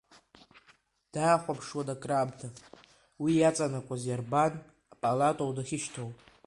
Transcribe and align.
Дахәаԥшуан 1.13 1.89
акраамҭа, 1.95 2.49
уи 3.21 3.31
иаҵанакуаз 3.37 4.01
иарбан 4.07 4.53
палатоу 5.01 5.51
дахьышьҭоу? 5.57 6.09